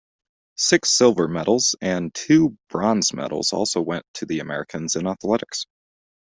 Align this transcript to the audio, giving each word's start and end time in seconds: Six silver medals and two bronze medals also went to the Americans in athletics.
Six 0.57 0.89
silver 0.89 1.27
medals 1.27 1.75
and 1.79 2.11
two 2.11 2.57
bronze 2.69 3.13
medals 3.13 3.53
also 3.53 3.81
went 3.81 4.03
to 4.15 4.25
the 4.25 4.39
Americans 4.39 4.95
in 4.95 5.05
athletics. 5.05 5.67